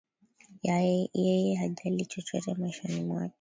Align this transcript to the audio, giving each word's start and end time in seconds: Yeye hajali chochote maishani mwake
Yeye 0.63 1.55
hajali 1.55 2.05
chochote 2.05 2.53
maishani 2.53 3.01
mwake 3.03 3.29